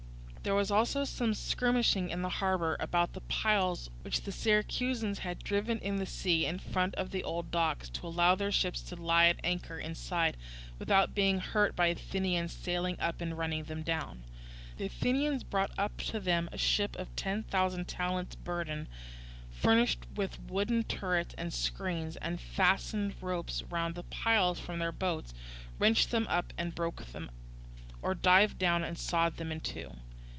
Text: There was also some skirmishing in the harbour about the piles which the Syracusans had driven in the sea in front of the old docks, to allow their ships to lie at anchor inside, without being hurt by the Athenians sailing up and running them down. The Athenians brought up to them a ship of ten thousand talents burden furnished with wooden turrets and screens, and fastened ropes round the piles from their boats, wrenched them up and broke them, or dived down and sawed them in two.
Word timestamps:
There 0.43 0.55
was 0.55 0.71
also 0.71 1.03
some 1.03 1.35
skirmishing 1.35 2.09
in 2.09 2.23
the 2.23 2.29
harbour 2.41 2.75
about 2.79 3.13
the 3.13 3.21
piles 3.21 3.91
which 4.01 4.23
the 4.23 4.31
Syracusans 4.31 5.19
had 5.19 5.43
driven 5.43 5.77
in 5.77 5.97
the 5.97 6.07
sea 6.07 6.47
in 6.47 6.57
front 6.57 6.95
of 6.95 7.11
the 7.11 7.23
old 7.23 7.51
docks, 7.51 7.89
to 7.89 8.07
allow 8.07 8.33
their 8.33 8.51
ships 8.51 8.81
to 8.89 8.95
lie 8.95 9.27
at 9.27 9.39
anchor 9.43 9.77
inside, 9.77 10.35
without 10.79 11.13
being 11.13 11.37
hurt 11.37 11.75
by 11.75 11.93
the 11.93 11.99
Athenians 12.01 12.53
sailing 12.53 12.99
up 12.99 13.21
and 13.21 13.37
running 13.37 13.65
them 13.65 13.83
down. 13.83 14.23
The 14.77 14.85
Athenians 14.87 15.43
brought 15.43 15.69
up 15.77 15.95
to 15.97 16.19
them 16.19 16.49
a 16.51 16.57
ship 16.57 16.95
of 16.95 17.15
ten 17.15 17.43
thousand 17.43 17.87
talents 17.87 18.35
burden 18.35 18.87
furnished 19.51 20.07
with 20.15 20.39
wooden 20.41 20.85
turrets 20.85 21.35
and 21.37 21.53
screens, 21.53 22.15
and 22.15 22.41
fastened 22.41 23.13
ropes 23.21 23.61
round 23.69 23.93
the 23.93 24.01
piles 24.05 24.59
from 24.59 24.79
their 24.79 24.91
boats, 24.91 25.35
wrenched 25.77 26.09
them 26.09 26.25
up 26.29 26.51
and 26.57 26.73
broke 26.73 27.05
them, 27.11 27.29
or 28.01 28.15
dived 28.15 28.57
down 28.57 28.83
and 28.83 28.97
sawed 28.97 29.37
them 29.37 29.51
in 29.51 29.59
two. 29.59 29.91